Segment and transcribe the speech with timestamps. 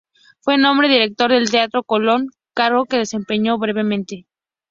[0.39, 4.25] Fue nombrado director del Teatro Colón cargo que desempeño brevemente.